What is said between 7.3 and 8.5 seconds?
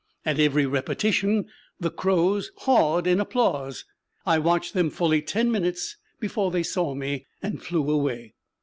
and flew away.